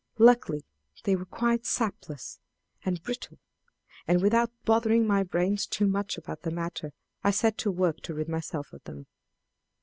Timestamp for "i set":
7.23-7.55